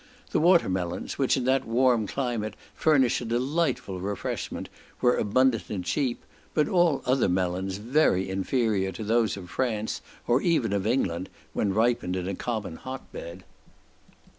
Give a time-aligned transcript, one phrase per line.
[0.31, 4.67] The water melons, which in that warm climate furnish a delightful refreshment,
[4.99, 6.23] were abundant and cheap;
[6.55, 11.71] but all other melons very inferior to those of France, or even of England, when
[11.71, 13.43] ripened in a common hot bed.